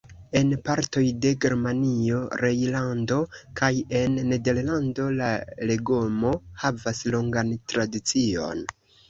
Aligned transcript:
En 0.39 0.53
partoj 0.67 1.01
de 1.25 1.33
Germanio, 1.43 2.21
Rejnlando 2.41 3.17
kaj 3.61 3.69
en 4.01 4.17
Nederlando 4.31 5.07
la 5.21 5.29
legomo 5.73 6.33
havas 6.65 7.05
longan 7.19 7.55
tradicion. 7.77 8.67